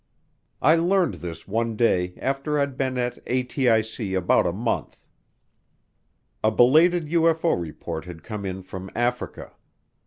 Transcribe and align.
I 0.63 0.77
learned 0.77 1.13
this 1.21 1.47
one 1.47 1.75
day 1.75 2.15
after 2.17 2.57
I'd 2.59 2.75
been 2.75 2.97
at 2.97 3.23
ATIC 3.27 4.17
about 4.17 4.47
a 4.47 4.51
month. 4.51 5.05
A 6.43 6.49
belated 6.49 7.05
UFO 7.09 7.55
report 7.61 8.05
had 8.05 8.23
come 8.23 8.43
in 8.43 8.63
from 8.63 8.89
Africa. 8.95 9.51